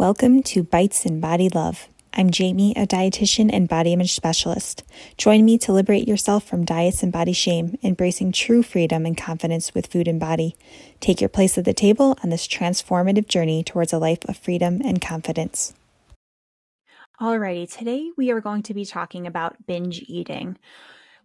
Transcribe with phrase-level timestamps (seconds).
[0.00, 1.86] Welcome to Bites and Body Love.
[2.14, 4.82] I'm Jamie, a dietitian and body image specialist.
[5.18, 9.74] Join me to liberate yourself from diets and body shame, embracing true freedom and confidence
[9.74, 10.56] with food and body.
[11.00, 14.80] Take your place at the table on this transformative journey towards a life of freedom
[14.82, 15.74] and confidence.
[17.20, 20.56] Alrighty, today we are going to be talking about binge eating.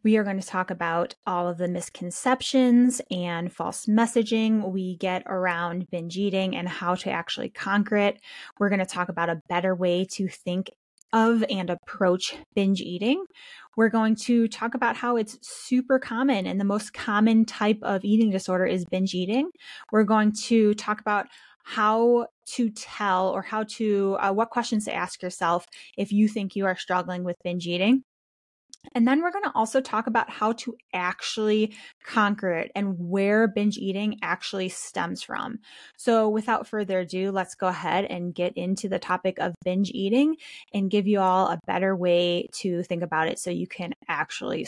[0.05, 5.23] We are going to talk about all of the misconceptions and false messaging we get
[5.25, 8.21] around binge eating and how to actually conquer it.
[8.59, 10.69] We're going to talk about a better way to think
[11.11, 13.25] of and approach binge eating.
[13.75, 18.05] We're going to talk about how it's super common and the most common type of
[18.05, 19.49] eating disorder is binge eating.
[19.91, 21.25] We're going to talk about
[21.63, 25.65] how to tell or how to, uh, what questions to ask yourself
[25.97, 28.03] if you think you are struggling with binge eating.
[28.93, 33.47] And then we're going to also talk about how to actually conquer it and where
[33.47, 35.59] binge eating actually stems from.
[35.97, 40.37] So, without further ado, let's go ahead and get into the topic of binge eating
[40.73, 44.67] and give you all a better way to think about it so you can actually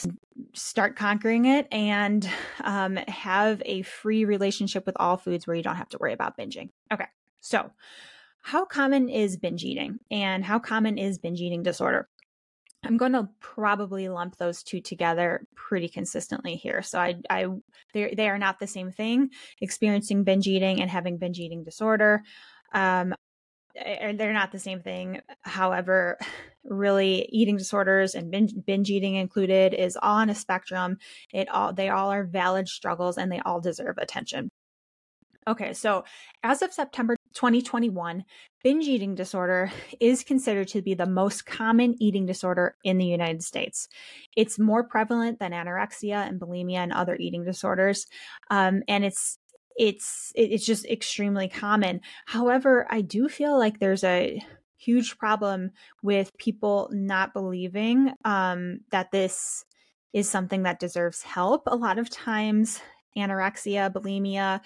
[0.53, 2.30] start conquering it and
[2.63, 6.38] um, have a free relationship with all foods where you don't have to worry about
[6.38, 6.69] binging.
[6.91, 7.08] Okay,
[7.41, 7.72] so
[8.41, 12.08] how common is binge eating and how common is binge eating disorder?
[12.83, 16.81] I'm going to probably lump those two together pretty consistently here.
[16.81, 17.47] So I, I,
[17.94, 19.31] they are not the same thing.
[19.61, 22.23] Experiencing binge eating and having binge eating disorder,
[22.73, 23.14] um,
[23.75, 25.22] they're not the same thing.
[25.42, 26.17] However,
[26.64, 30.97] really, eating disorders and binge, binge eating included is all on a spectrum.
[31.34, 34.50] It all they all are valid struggles and they all deserve attention.
[35.47, 36.03] Okay, so
[36.44, 38.23] as of September 2021,
[38.64, 43.44] binge eating disorder is considered to be the most common eating disorder in the United
[43.44, 43.88] States.
[44.36, 48.08] It's more prevalent than anorexia and bulimia and other eating disorders,
[48.50, 49.38] um, and it's
[49.78, 52.02] it's it's just extremely common.
[52.25, 54.41] However, I do feel like there's a
[54.78, 59.66] huge problem with people not believing um, that this
[60.14, 61.63] is something that deserves help.
[61.68, 62.81] A lot of times,
[63.18, 64.62] anorexia, bulimia,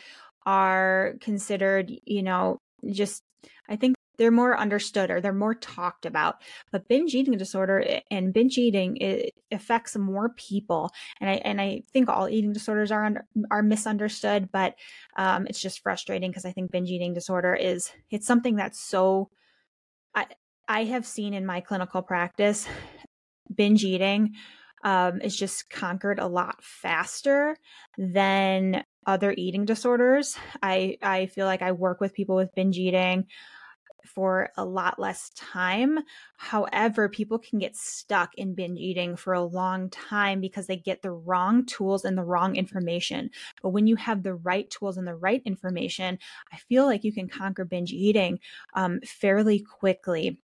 [0.45, 2.57] are considered, you know,
[2.91, 3.21] just,
[3.69, 6.35] I think they're more understood or they're more talked about.
[6.71, 11.81] But binge eating disorder and binge eating it affects more people, and I and I
[11.91, 14.49] think all eating disorders are under, are misunderstood.
[14.51, 14.75] But
[15.17, 19.29] um, it's just frustrating because I think binge eating disorder is it's something that's so.
[20.13, 20.27] I
[20.67, 22.67] I have seen in my clinical practice
[23.53, 24.35] binge eating
[24.83, 27.55] um, is just conquered a lot faster
[27.97, 30.37] than other eating disorders.
[30.61, 33.27] I I feel like I work with people with binge eating
[34.05, 35.99] for a lot less time.
[36.37, 41.01] However, people can get stuck in binge eating for a long time because they get
[41.01, 43.29] the wrong tools and the wrong information.
[43.61, 46.17] But when you have the right tools and the right information,
[46.51, 48.39] I feel like you can conquer binge eating
[48.73, 50.39] um, fairly quickly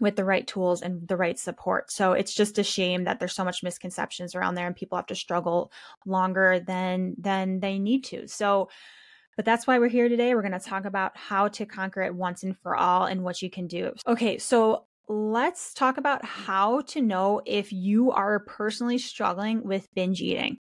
[0.00, 1.90] with the right tools and the right support.
[1.90, 5.06] So it's just a shame that there's so much misconceptions around there and people have
[5.06, 5.70] to struggle
[6.04, 8.26] longer than than they need to.
[8.26, 8.68] So
[9.36, 10.34] but that's why we're here today.
[10.34, 13.42] We're going to talk about how to conquer it once and for all and what
[13.42, 13.92] you can do.
[14.06, 20.20] Okay, so let's talk about how to know if you are personally struggling with binge
[20.20, 20.58] eating.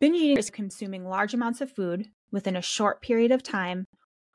[0.00, 3.86] Binge eating is consuming large amounts of food within a short period of time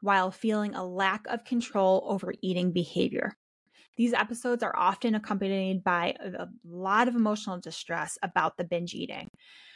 [0.01, 3.33] while feeling a lack of control over eating behavior.
[3.97, 9.29] These episodes are often accompanied by a, lot of emotional distress about the binge eating.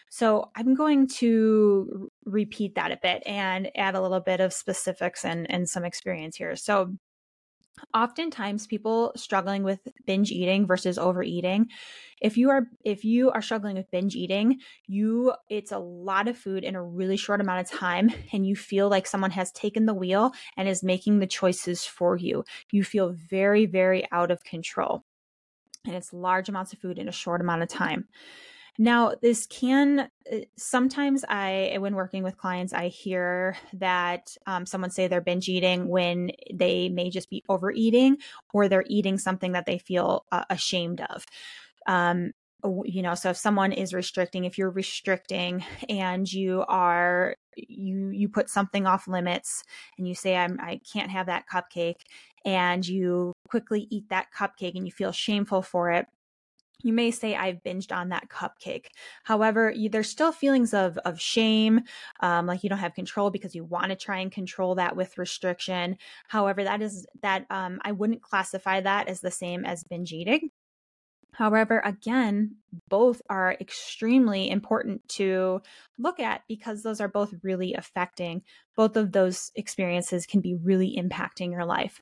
[0.09, 5.25] So I'm going to repeat that a bit and add a little bit of specifics
[5.25, 6.55] and, and some experience here.
[6.55, 6.95] So
[7.93, 11.67] oftentimes people struggling with binge eating versus overeating.
[12.21, 16.37] If you are if you are struggling with binge eating you it's a lot of
[16.37, 19.85] food in a really short amount of time and you feel like someone has taken
[19.85, 22.43] the wheel and is making the choices for you.
[22.71, 25.03] You feel very very out of control
[25.85, 28.07] and it's large amounts of food in a short amount of time
[28.77, 34.89] now, this can uh, sometimes I, when working with clients, I hear that um, someone
[34.89, 38.17] say they're binge eating when they may just be overeating
[38.53, 41.25] or they're eating something that they feel uh, ashamed of.
[41.87, 42.31] Um,
[42.83, 48.27] you know so if someone is restricting if you're restricting and you are you you
[48.27, 49.63] put something off limits
[49.97, 52.01] and you say i'm i can't have that cupcake
[52.43, 56.07] and you quickly eat that cupcake and you feel shameful for it
[56.85, 58.85] you may say I've binged on that cupcake.
[59.23, 61.81] However, you, there's still feelings of of shame,
[62.19, 65.17] um, like you don't have control because you want to try and control that with
[65.17, 65.97] restriction.
[66.27, 70.51] However, that is that um, I wouldn't classify that as the same as binge eating.
[71.33, 72.55] However, again,
[72.87, 75.61] both are extremely important to
[75.97, 78.43] look at because those are both really affecting.
[78.77, 82.01] Both of those experiences can be really impacting your life.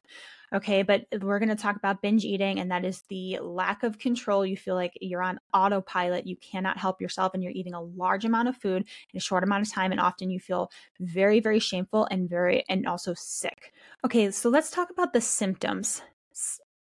[0.53, 3.97] Okay, but we're going to talk about binge eating, and that is the lack of
[3.97, 4.45] control.
[4.45, 8.23] You feel like you're on autopilot, you cannot help yourself, and you're eating a large
[8.23, 8.83] amount of food
[9.13, 9.91] in a short amount of time.
[9.91, 10.69] And often you feel
[10.99, 13.73] very, very shameful and very, and also sick.
[14.05, 16.03] Okay, so let's talk about the symptoms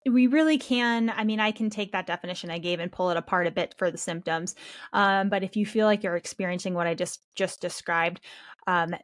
[0.06, 3.16] we really can i mean i can take that definition i gave and pull it
[3.16, 4.54] apart a bit for the symptoms
[4.92, 8.20] um, but if you feel like you're experiencing what i just just described
[8.66, 8.94] um,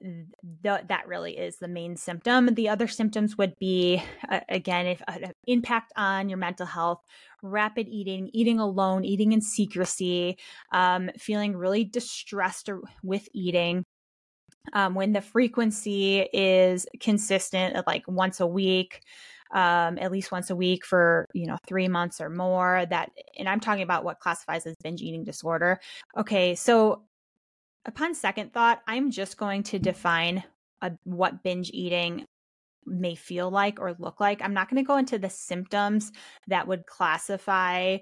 [0.63, 2.55] th- that really is the main symptom.
[2.55, 7.01] The other symptoms would be uh, again if uh, impact on your mental health
[7.43, 10.37] rapid eating eating alone eating in secrecy
[10.73, 12.71] um, feeling really distressed
[13.03, 13.85] with eating.
[14.75, 19.01] Um, when the frequency is consistent like once a week
[19.53, 23.49] um, at least once a week for you know three months or more that and
[23.49, 25.81] i'm talking about what classifies as binge eating disorder.
[26.19, 27.03] Okay so
[27.87, 30.43] upon second thought i'm just going to define
[30.83, 32.25] a, what binge eating
[32.87, 36.13] may feel like or look like i'm not going to go into the symptoms
[36.47, 37.99] that would classify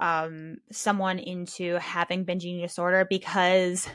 [0.00, 3.86] um, someone into having binge eating disorder because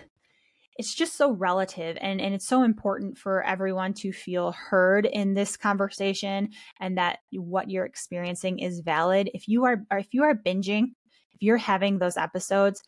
[0.78, 5.34] it's just so relative and, and it's so important for everyone to feel heard in
[5.34, 6.50] this conversation
[6.80, 9.30] and that what you're experiencing is valid.
[9.34, 10.92] If you are if you are binging,
[11.34, 12.84] if you're having those episodes,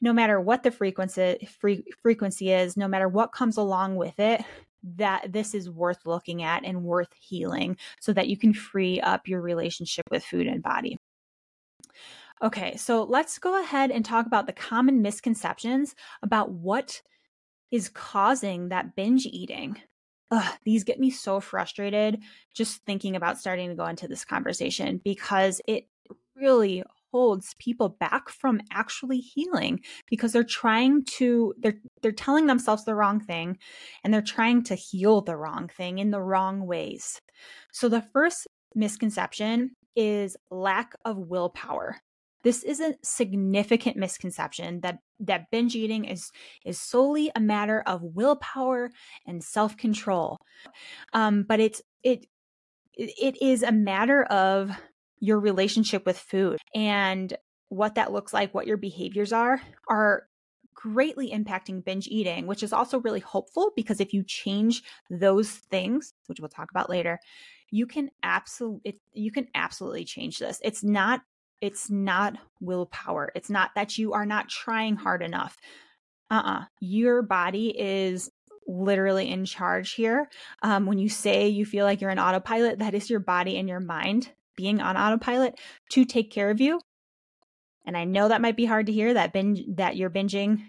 [0.00, 4.42] no matter what the frequency free, frequency is, no matter what comes along with it,
[4.82, 9.26] that this is worth looking at and worth healing so that you can free up
[9.26, 10.96] your relationship with food and body.
[12.42, 17.00] Okay, so let's go ahead and talk about the common misconceptions about what
[17.70, 19.80] is causing that binge eating.
[20.30, 22.20] Ugh, these get me so frustrated
[22.52, 25.88] just thinking about starting to go into this conversation because it
[26.36, 26.82] really
[27.12, 32.94] holds people back from actually healing because they're trying to they're they're telling themselves the
[32.94, 33.58] wrong thing
[34.04, 37.20] and they're trying to heal the wrong thing in the wrong ways.
[37.72, 42.00] So the first misconception is lack of willpower.
[42.44, 46.30] This is a significant misconception that that binge eating is
[46.64, 48.90] is solely a matter of willpower
[49.26, 50.38] and self control,
[51.12, 52.26] um, but it's it
[52.96, 54.70] it is a matter of
[55.20, 57.36] your relationship with food and
[57.68, 60.24] what that looks like, what your behaviors are, are
[60.74, 66.12] greatly impacting binge eating, which is also really hopeful because if you change those things,
[66.26, 67.18] which we'll talk about later,
[67.70, 70.60] you can absolutely you can absolutely change this.
[70.62, 71.22] It's not
[71.60, 73.32] it's not willpower.
[73.34, 75.56] It's not that you are not trying hard enough.
[76.30, 76.60] Uh uh-uh.
[76.60, 78.30] uh Your body is
[78.68, 80.28] literally in charge here.
[80.62, 83.68] Um, when you say you feel like you're an autopilot, that is your body and
[83.68, 85.58] your mind being on autopilot
[85.90, 86.80] to take care of you.
[87.86, 90.60] And I know that might be hard to hear that binge that you're binging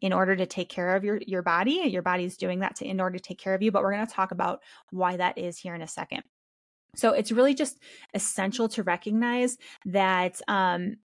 [0.00, 1.82] in order to take care of your your body.
[1.86, 4.06] Your body's doing that to in order to take care of you, but we're going
[4.06, 6.22] to talk about why that is here in a second.
[6.96, 7.78] So it's really just
[8.12, 9.56] essential to recognize
[9.86, 10.96] that um,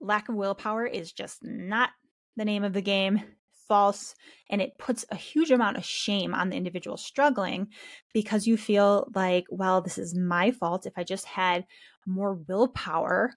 [0.00, 1.90] lack of willpower is just not
[2.36, 3.22] the name of the game,
[3.68, 4.14] false,
[4.50, 7.68] and it puts a huge amount of shame on the individual struggling
[8.12, 10.86] because you feel like, well, this is my fault.
[10.86, 11.66] If I just had
[12.06, 13.34] more willpower,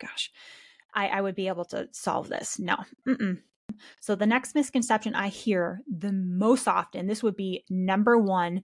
[0.00, 0.30] gosh,
[0.94, 2.58] I, I would be able to solve this.
[2.58, 2.76] No.
[3.06, 3.38] Mm-mm.
[4.00, 8.62] So the next misconception I hear the most often, this would be number one,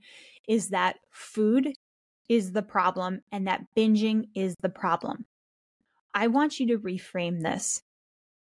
[0.48, 1.74] is that food
[2.28, 5.26] is the problem and that binging is the problem.
[6.14, 7.82] I want you to reframe this.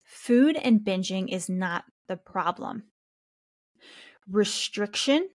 [0.04, 2.84] Food and binging is not the problem.
[4.30, 5.30] Restriction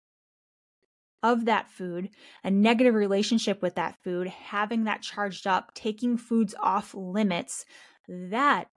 [1.23, 2.11] of that food,
[2.43, 7.64] a negative relationship with that food, having that charged up, taking foods off limits,
[8.09, 8.69] that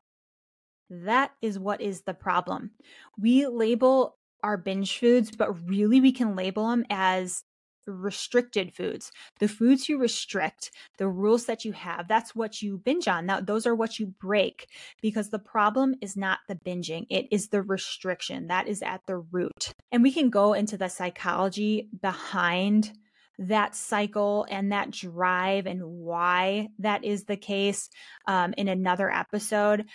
[0.89, 2.71] that is what is the problem.
[3.19, 7.43] We label our binge foods, but really we can label them as
[7.85, 13.07] restricted foods, the foods you restrict, the rules that you have, that's what you binge
[13.07, 13.25] on.
[13.25, 14.67] Now, those are what you break
[15.01, 19.17] because the problem is not the binging, it is the restriction that is at the
[19.17, 19.73] root.
[19.91, 22.91] And we can go into the psychology behind
[23.37, 27.89] that cycle and that drive and why that is the case
[28.27, 29.85] um, in another episode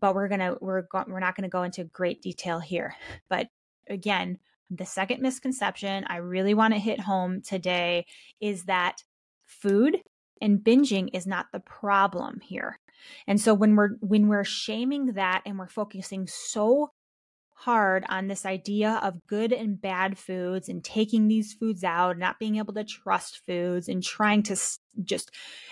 [0.00, 2.94] but we're gonna we're go- we're not gonna go into great detail here
[3.28, 3.48] but
[3.88, 4.38] again
[4.70, 8.06] the second misconception I really want to hit home today
[8.40, 9.02] is that
[9.44, 9.98] food
[10.40, 12.78] and binging is not the problem here.
[13.26, 16.90] And so when we're when we're shaming that and we're focusing so
[17.58, 22.38] hard on this idea of good and bad foods and taking these foods out, not
[22.38, 24.56] being able to trust foods and trying to
[25.02, 25.30] just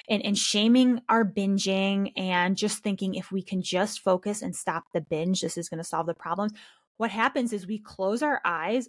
[0.08, 4.84] and, and shaming our binging and just thinking if we can just focus and stop
[4.92, 6.52] the binge, this is going to solve the problems.
[6.96, 8.88] What happens is we close our eyes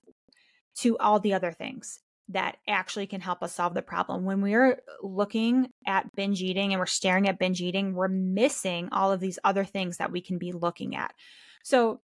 [0.77, 4.25] to all the other things that actually can help us solve the problem.
[4.25, 9.11] When we're looking at binge eating and we're staring at binge eating, we're missing all
[9.11, 11.13] of these other things that we can be looking at.
[11.63, 12.01] So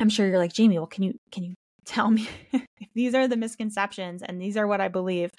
[0.00, 1.54] I'm sure you're like, Jamie, well, can you can you
[1.84, 5.30] tell me if these are the misconceptions and these are what I believe?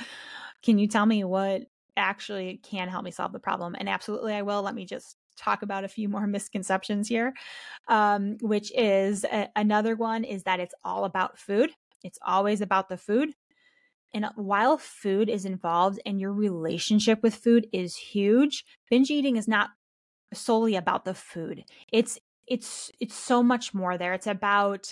[0.63, 1.63] Can you tell me what
[1.95, 3.75] actually can help me solve the problem?
[3.77, 4.63] And absolutely I will.
[4.63, 7.33] Let me just talk about a few more misconceptions here,
[7.87, 11.71] um, which is a- another one is that it's all about food.
[12.03, 13.33] It's always about the food.
[14.13, 19.47] And while food is involved and your relationship with food is huge, binge eating is
[19.47, 19.69] not
[20.33, 21.63] solely about the food.
[21.91, 24.13] It's it's it's so much more there.
[24.13, 24.91] It's about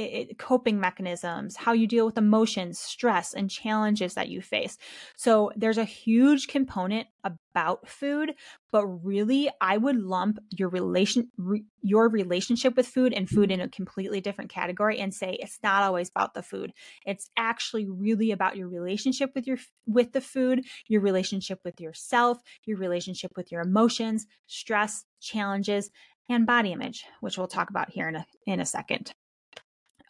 [0.00, 4.76] it, coping mechanisms, how you deal with emotions, stress, and challenges that you face.
[5.16, 8.34] So there's a huge component about food,
[8.72, 13.60] but really, I would lump your relation, re, your relationship with food and food in
[13.60, 16.72] a completely different category and say it's not always about the food.
[17.04, 22.38] It's actually really about your relationship with your with the food, your relationship with yourself,
[22.64, 25.90] your relationship with your emotions, stress, challenges,
[26.28, 29.12] and body image, which we'll talk about here in a, in a second.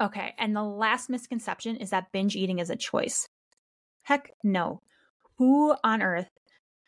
[0.00, 3.28] Okay, and the last misconception is that binge eating is a choice.
[4.02, 4.80] Heck no.
[5.36, 6.30] Who on earth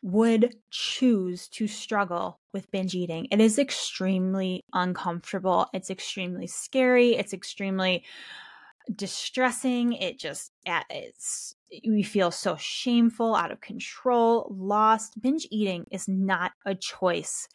[0.01, 3.27] would choose to struggle with binge eating?
[3.31, 5.67] It is extremely uncomfortable.
[5.73, 7.15] It's extremely scary.
[7.15, 8.03] It's extremely
[8.95, 9.93] distressing.
[9.93, 11.55] It just, it's,
[11.87, 15.21] we feel so shameful, out of control, lost.
[15.21, 17.47] Binge eating is not a choice.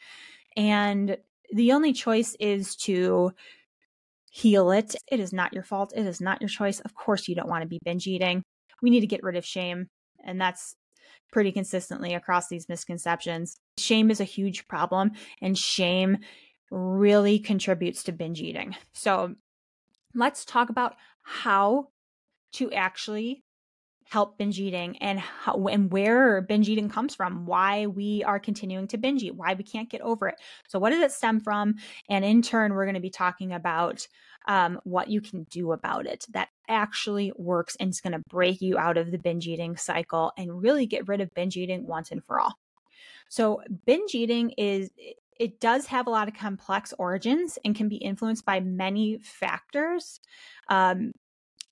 [0.57, 1.19] And
[1.53, 3.33] the only choice is to
[4.31, 4.95] heal it.
[5.11, 5.93] It is not your fault.
[5.97, 6.81] It is not your choice.
[6.81, 8.43] Of course, you don't want to be binge eating.
[8.83, 9.89] We need to get rid of shame.
[10.25, 10.75] And that's
[11.33, 13.57] pretty consistently across these misconceptions.
[13.79, 16.19] Shame is a huge problem, and shame
[16.71, 18.77] really contributes to binge eating.
[18.95, 19.35] So
[20.15, 21.89] let's talk about how
[22.53, 23.45] to actually
[24.11, 28.89] help binge eating and how and where binge eating comes from, why we are continuing
[28.89, 30.37] to binge eat, why we can't get over it.
[30.69, 31.75] So, what does it stem from?
[32.09, 34.07] And in turn, we're going to be talking about
[34.47, 38.63] um, what you can do about it that actually works and is going to break
[38.63, 42.11] you out of the binge eating cycle and really get rid of binge eating once
[42.11, 42.55] and for all.
[43.29, 44.91] So, binge eating is
[45.39, 50.21] it does have a lot of complex origins and can be influenced by many factors.
[50.69, 51.13] Um,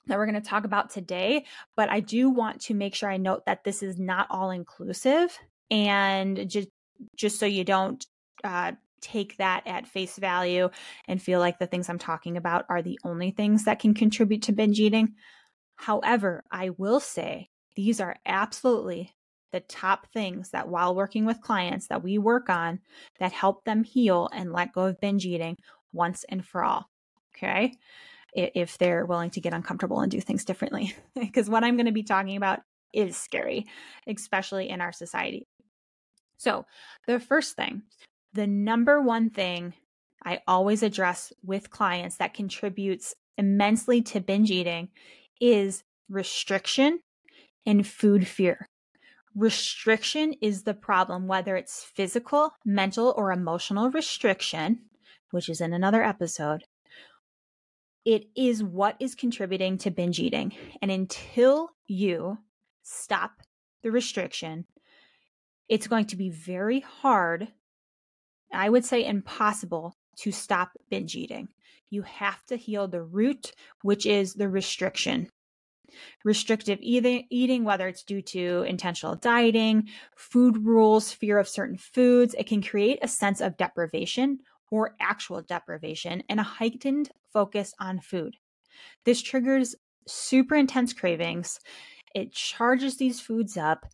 [0.06, 1.44] that we're going to talk about today,
[1.76, 5.36] but I do want to make sure I note that this is not all inclusive
[5.70, 6.68] and just
[7.14, 8.04] just so you don't
[8.42, 10.70] uh, take that at face value
[11.06, 14.42] and feel like the things I'm talking about are the only things that can contribute
[14.42, 15.14] to binge eating.
[15.76, 19.14] However, I will say these are absolutely
[19.52, 22.80] the top things that while working with clients that we work on
[23.20, 25.56] that help them heal and let go of binge eating
[25.92, 26.88] once and for all.
[27.36, 27.74] Okay
[28.34, 30.94] if they're willing to get uncomfortable and do things differently.
[31.14, 32.60] Because what I'm going to be talking about
[32.92, 33.66] is scary,
[34.06, 35.46] especially in our society.
[36.38, 36.66] So,
[37.06, 37.82] the first thing,
[38.32, 39.74] the number one thing
[40.24, 44.88] I always address with clients that contributes immensely to binge eating
[45.40, 47.00] is restriction
[47.64, 48.68] and food fear.
[49.34, 54.80] Restriction is the problem, whether it's physical, mental, or emotional restriction,
[55.30, 56.64] which is in another episode
[58.06, 60.52] it is what is contributing to binge eating.
[60.80, 62.38] And until you
[62.84, 63.32] stop
[63.82, 64.64] the restriction,
[65.68, 67.48] it's going to be very hard,
[68.52, 71.48] I would say impossible, to stop binge eating.
[71.90, 75.28] You have to heal the root, which is the restriction.
[76.24, 82.46] Restrictive eating, whether it's due to intentional dieting, food rules, fear of certain foods, it
[82.46, 84.38] can create a sense of deprivation
[84.70, 88.36] or actual deprivation and a heightened focus on food.
[89.04, 89.74] This triggers
[90.06, 91.58] super intense cravings.
[92.14, 93.86] It charges these foods up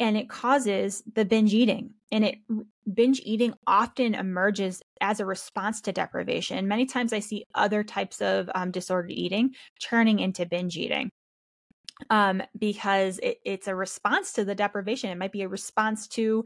[0.00, 1.94] and it causes the binge eating.
[2.10, 2.36] And it
[2.92, 6.68] binge eating often emerges as a response to deprivation.
[6.68, 11.10] Many times I see other types of um, disordered eating turning into binge eating
[12.10, 15.10] um, because it, it's a response to the deprivation.
[15.10, 16.44] It might be a response to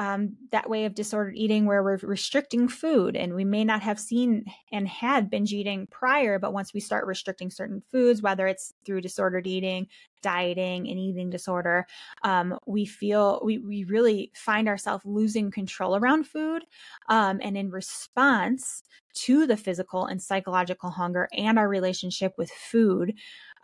[0.00, 4.00] um, that way of disordered eating where we're restricting food and we may not have
[4.00, 8.72] seen and had binge eating prior, but once we start restricting certain foods, whether it's
[8.86, 9.88] through disordered eating,
[10.22, 11.86] dieting, and eating disorder,
[12.24, 16.62] um, we feel we, we really find ourselves losing control around food.
[17.10, 18.82] Um, and in response
[19.26, 23.12] to the physical and psychological hunger and our relationship with food,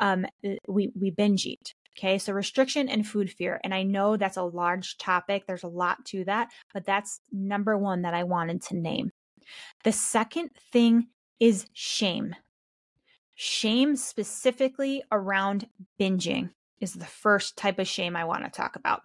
[0.00, 0.26] um,
[0.68, 1.72] we, we binge eat.
[1.98, 3.58] Okay, so restriction and food fear.
[3.64, 7.76] And I know that's a large topic, there's a lot to that, but that's number
[7.78, 9.12] one that I wanted to name.
[9.84, 11.08] The second thing
[11.40, 12.34] is shame.
[13.34, 16.50] Shame specifically around binging
[16.80, 19.02] is the first type of shame I want to talk about.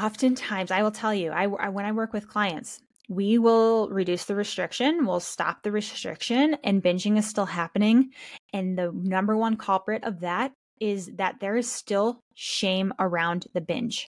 [0.00, 4.26] Oftentimes, I will tell you, I, I when I work with clients, we will reduce
[4.26, 8.10] the restriction, we'll stop the restriction, and binging is still happening.
[8.52, 13.60] And the number one culprit of that is that there is still shame around the
[13.60, 14.08] binge.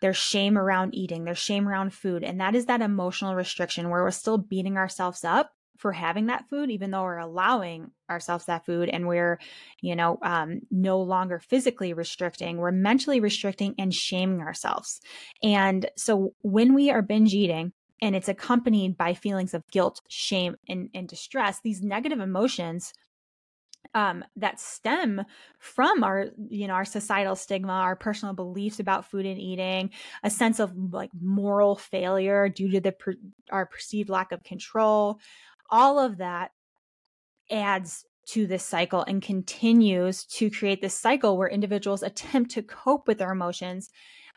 [0.00, 2.22] There's shame around eating, there's shame around food.
[2.22, 6.44] And that is that emotional restriction where we're still beating ourselves up for having that
[6.50, 9.38] food, even though we're allowing ourselves that food and we're,
[9.80, 15.00] you know, um, no longer physically restricting, we're mentally restricting and shaming ourselves.
[15.42, 20.56] And so when we are binge eating, and it's accompanied by feelings of guilt, shame,
[20.68, 22.92] and, and distress, these negative emotions
[23.94, 25.24] um, that stem
[25.58, 29.90] from our you know our societal stigma our personal beliefs about food and eating
[30.22, 33.14] a sense of like moral failure due to the per-
[33.50, 35.18] our perceived lack of control
[35.70, 36.50] all of that
[37.50, 43.08] adds to this cycle and continues to create this cycle where individuals attempt to cope
[43.08, 43.90] with their emotions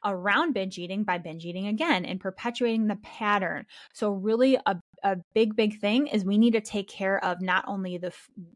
[0.04, 3.66] around binge eating by binge eating again and perpetuating the pattern.
[3.94, 7.66] So really a, a big, big thing is we need to take care of not
[7.68, 8.14] only the,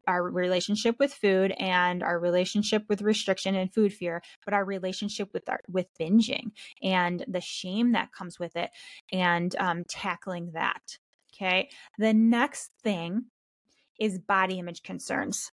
[0.08, 5.30] our relationship with food and our relationship with restriction and food fear, but our relationship
[5.34, 6.52] with our, with binging
[6.84, 8.70] and the shame that comes with it
[9.12, 10.98] and um, tackling that.
[11.34, 11.70] Okay.
[11.98, 13.26] The next thing
[14.00, 15.52] is body image concerns.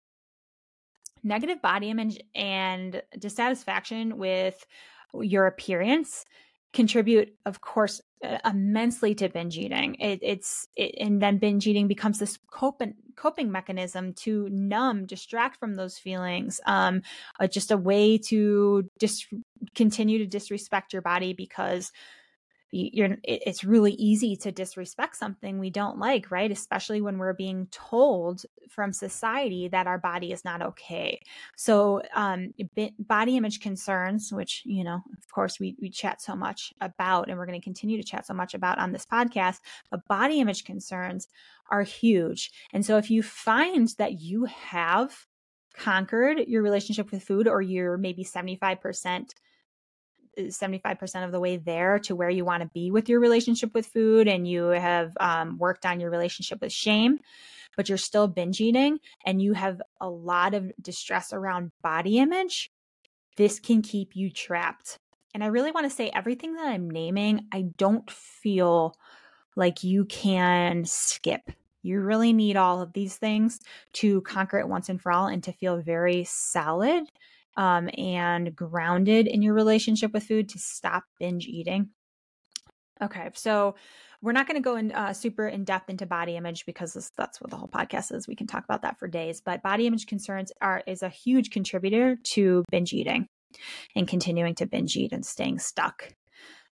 [1.25, 4.67] Negative body image and dissatisfaction with
[5.15, 6.25] your appearance
[6.73, 8.01] contribute, of course,
[8.45, 9.97] immensely to binge eating.
[9.97, 15.59] It, it's it, and then binge eating becomes this coping coping mechanism to numb, distract
[15.59, 16.61] from those feelings.
[16.67, 17.03] Um,
[17.41, 19.41] uh, just a way to just dis-
[19.75, 21.93] continue to disrespect your body because
[22.73, 26.51] you're it's really easy to disrespect something we don't like right?
[26.51, 31.21] Especially when we're being told from society that our body is not okay.
[31.57, 32.55] So um,
[32.99, 37.39] body image concerns which you know of course we, we chat so much about and
[37.39, 39.59] we're going to continue to chat so much about on this podcast
[39.91, 41.29] but body image concerns
[41.71, 42.51] are huge.
[42.73, 45.27] And so if you find that you have
[45.75, 49.31] conquered your relationship with food or you're maybe 75%
[50.39, 53.87] 75% of the way there to where you want to be with your relationship with
[53.87, 57.19] food and you have um, worked on your relationship with shame,
[57.77, 62.71] but you're still binge eating and you have a lot of distress around body image,
[63.37, 64.99] this can keep you trapped.
[65.35, 68.95] And I really want to say everything that I'm naming, I don't feel
[69.57, 71.51] like you can skip.
[71.83, 73.61] You really need all of these things
[73.95, 77.05] to conquer it once and for all and to feel very solid
[77.57, 81.91] um, and grounded in your relationship with food to stop binge eating.
[83.03, 83.75] Okay, so
[84.23, 87.11] we're not going to go in uh, super in depth into body image because this,
[87.17, 88.29] that's what the whole podcast is.
[88.29, 89.43] We can talk about that for days.
[89.45, 93.27] But body image concerns are is a huge contributor to binge eating
[93.97, 96.15] and continuing to binge eat and staying stuck.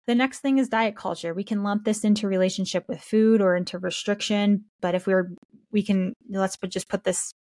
[0.06, 1.34] The next thing is diet culture.
[1.34, 5.32] We can lump this into relationship with food or into restriction, but if we're
[5.72, 7.34] we can let's just put this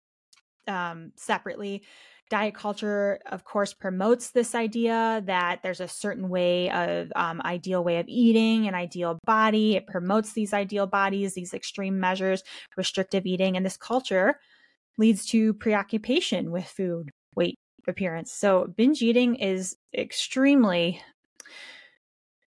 [0.66, 1.82] um, separately
[2.30, 7.84] diet culture of course promotes this idea that there's a certain way of um, ideal
[7.84, 9.76] way of eating an ideal body.
[9.76, 12.42] It promotes these ideal bodies these extreme measures
[12.76, 14.38] restrictive eating and this culture
[14.96, 18.32] leads to preoccupation with food weight appearance.
[18.32, 21.02] So binge eating is extremely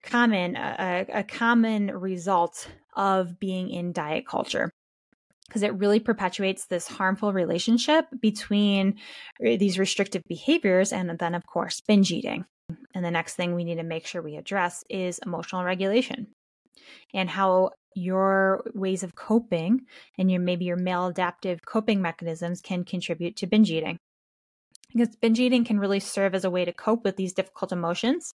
[0.03, 4.71] common a, a common result of being in diet culture
[5.51, 8.95] because it really perpetuates this harmful relationship between
[9.41, 12.45] these restrictive behaviors and then, of course, binge eating.
[12.95, 16.29] And the next thing we need to make sure we address is emotional regulation
[17.13, 19.81] and how your ways of coping
[20.17, 23.99] and your maybe your maladaptive coping mechanisms can contribute to binge eating
[24.95, 28.33] because binge eating can really serve as a way to cope with these difficult emotions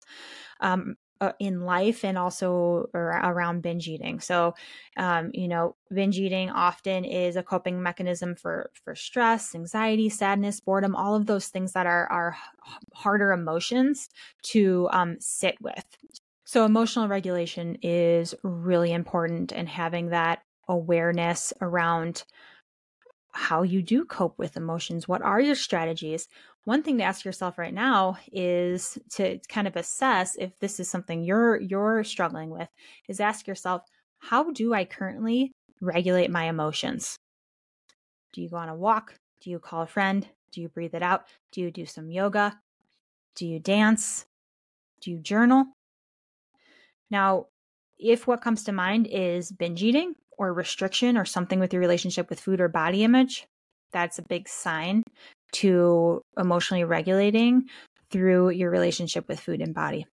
[0.60, 4.20] um, uh, in life and also around binge eating.
[4.20, 4.54] So,
[4.96, 10.60] um, you know, binge eating often is a coping mechanism for for stress, anxiety, sadness,
[10.60, 12.36] boredom, all of those things that are are
[12.94, 14.08] harder emotions
[14.42, 15.84] to um, sit with.
[16.44, 22.24] So, emotional regulation is really important, and having that awareness around
[23.32, 25.06] how you do cope with emotions.
[25.06, 26.28] What are your strategies?
[26.66, 30.90] One thing to ask yourself right now is to kind of assess if this is
[30.90, 32.68] something you're you're struggling with
[33.08, 33.82] is ask yourself,
[34.18, 37.14] how do I currently regulate my emotions?
[38.32, 39.14] Do you go on a walk?
[39.40, 40.26] Do you call a friend?
[40.50, 41.26] Do you breathe it out?
[41.52, 42.58] Do you do some yoga?
[43.36, 44.26] Do you dance?
[45.00, 45.66] Do you journal?
[47.12, 47.46] Now,
[47.96, 52.28] if what comes to mind is binge eating or restriction or something with your relationship
[52.28, 53.46] with food or body image,
[53.92, 55.04] that's a big sign
[55.52, 57.64] to emotionally regulating
[58.10, 60.06] through your relationship with food and body.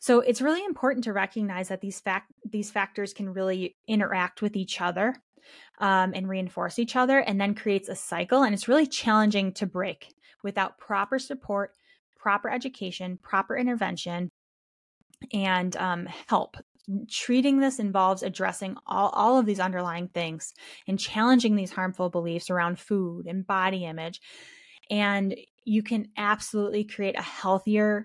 [0.00, 4.56] So it's really important to recognize that these fact these factors can really interact with
[4.56, 5.14] each other
[5.78, 8.42] um, and reinforce each other, and then creates a cycle.
[8.42, 11.72] And it's really challenging to break without proper support,
[12.16, 14.28] proper education, proper intervention,
[15.32, 16.56] and um, help
[17.08, 20.52] treating this involves addressing all, all of these underlying things
[20.86, 24.20] and challenging these harmful beliefs around food and body image.
[24.90, 28.04] And you can absolutely create a healthier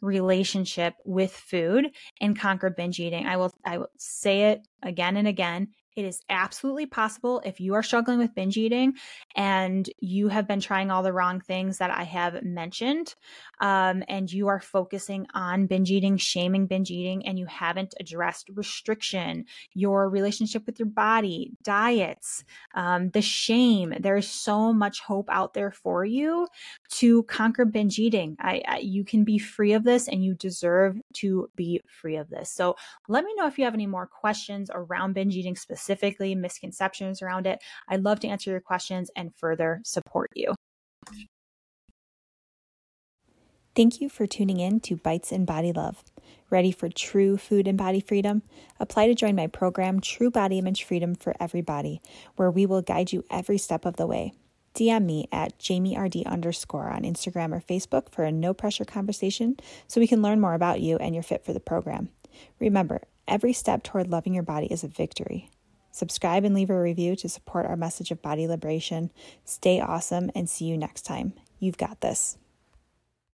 [0.00, 1.88] relationship with food
[2.20, 3.26] and conquer binge eating.
[3.26, 5.68] I will I will say it again and again.
[5.98, 8.94] It is absolutely possible if you are struggling with binge eating
[9.34, 13.16] and you have been trying all the wrong things that I have mentioned,
[13.60, 18.48] um, and you are focusing on binge eating, shaming binge eating, and you haven't addressed
[18.54, 23.92] restriction, your relationship with your body, diets, um, the shame.
[23.98, 26.46] There is so much hope out there for you
[26.90, 28.36] to conquer binge eating.
[28.38, 32.30] I, I, you can be free of this, and you deserve to be free of
[32.30, 32.52] this.
[32.52, 32.76] So
[33.08, 37.22] let me know if you have any more questions around binge eating specifically specifically, misconceptions
[37.22, 37.60] around it.
[37.88, 40.54] I'd love to answer your questions and further support you.
[43.74, 46.02] Thank you for tuning in to Bites and Body Love.
[46.50, 48.42] Ready for true food and body freedom?
[48.80, 52.02] Apply to join my program, True Body Image Freedom for Everybody,
[52.36, 54.32] where we will guide you every step of the way.
[54.74, 60.00] DM me at JamieRD underscore on Instagram or Facebook for a no pressure conversation so
[60.00, 62.10] we can learn more about you and your fit for the program.
[62.58, 65.50] Remember, every step toward loving your body is a victory.
[65.90, 69.10] Subscribe and leave a review to support our message of body liberation.
[69.44, 71.32] Stay awesome and see you next time.
[71.58, 72.38] You've got this.